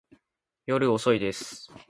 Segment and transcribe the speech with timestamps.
[0.65, 1.71] 夜遅いです。